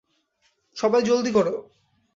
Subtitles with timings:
[0.77, 1.53] সবাই জলদি করো।